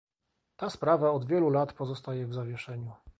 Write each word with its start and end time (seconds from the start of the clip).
Ta 0.57 0.69
sprawa 0.69 1.11
od 1.11 1.25
wielu 1.25 1.49
lat 1.49 1.73
pozostaje 1.73 2.25
w 2.27 2.33
zawieszeniu 2.33 2.93